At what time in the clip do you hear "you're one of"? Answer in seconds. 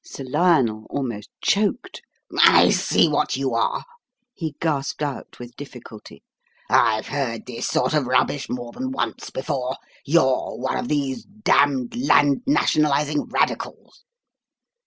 10.03-10.87